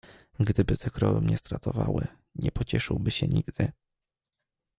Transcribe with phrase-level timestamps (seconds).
[0.39, 3.71] "Gdyby te krowy mnie stratowały, nie pocieszyłby się nigdy."